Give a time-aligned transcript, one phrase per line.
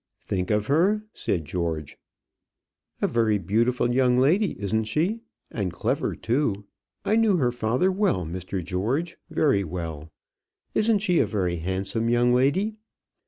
[0.23, 1.99] "Think of her!" said George.
[3.03, 5.21] "A very beautiful young lady; isn't she?
[5.51, 6.65] and clever, too.
[7.05, 8.63] I knew her father well, Mr.
[8.63, 10.11] George very well.
[10.73, 12.77] Isn't she a very handsome young lady?